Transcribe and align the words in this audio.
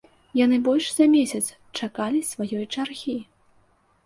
Яны 0.37 0.57
больш 0.67 0.85
за 0.93 1.05
месяц 1.15 1.41
чакалі 1.79 2.23
сваёй 2.31 2.63
чаргі. 2.73 3.17